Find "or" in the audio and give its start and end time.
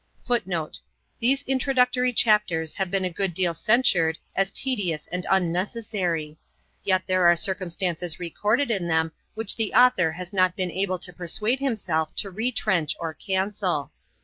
12.99-13.13